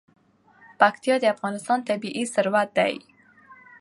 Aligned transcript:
پکتیکا 0.79 1.17
د 1.21 1.25
افغانستان 1.35 1.79
طبعي 1.87 2.23
ثروت 2.33 2.69
دی. 2.77 2.93